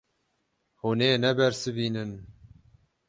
Hûn 0.79 0.99
ê 1.09 1.11
nebersivînin. 1.23 2.11